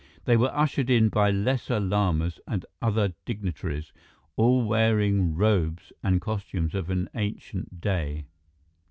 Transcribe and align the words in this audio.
They 0.25 0.35
were 0.35 0.49
ushered 0.51 0.89
in 0.89 1.09
by 1.09 1.29
lesser 1.29 1.79
lamas 1.79 2.39
and 2.47 2.65
other 2.81 3.13
dignitaries, 3.23 3.93
all 4.35 4.65
wearing 4.67 5.35
robes 5.35 5.93
and 6.01 6.19
costumes 6.19 6.73
of 6.73 6.89
an 6.89 7.07
ancient 7.13 7.79
day. 7.79 8.25